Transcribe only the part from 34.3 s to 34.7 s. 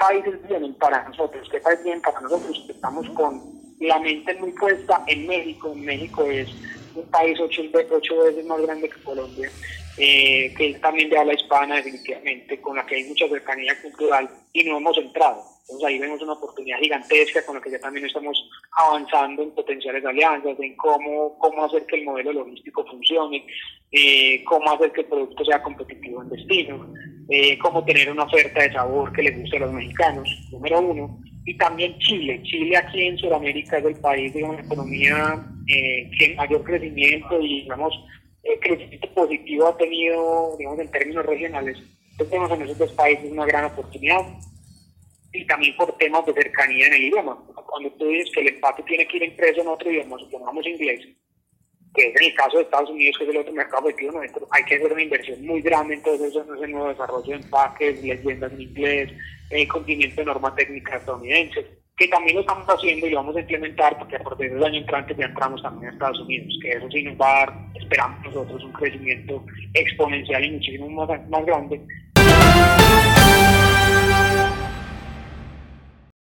de una